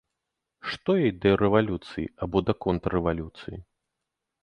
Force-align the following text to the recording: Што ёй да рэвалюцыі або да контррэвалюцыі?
Што 0.69 0.89
ёй 1.03 1.11
да 1.27 1.35
рэвалюцыі 1.43 2.09
або 2.27 2.37
да 2.49 2.53
контррэвалюцыі? 2.67 3.65